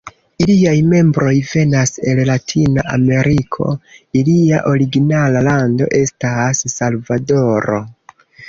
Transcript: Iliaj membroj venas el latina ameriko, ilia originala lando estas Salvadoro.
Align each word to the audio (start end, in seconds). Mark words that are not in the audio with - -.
Iliaj 0.43 0.77
membroj 0.93 1.33
venas 1.49 1.91
el 2.13 2.21
latina 2.29 2.85
ameriko, 2.95 3.69
ilia 4.23 4.63
originala 4.73 5.45
lando 5.49 5.91
estas 6.03 6.65
Salvadoro. 6.79 7.81